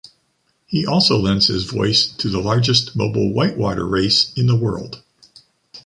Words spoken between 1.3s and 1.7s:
his